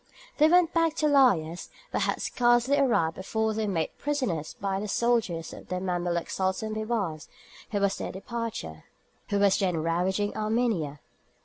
[0.39, 4.79] They went back to Laïas, but had scarcely arrived before they were made prisoners by
[4.79, 7.27] the soldiers of the Mameluke Sultan Bibars,
[7.69, 7.99] who was
[9.59, 11.01] then ravaging Armenia.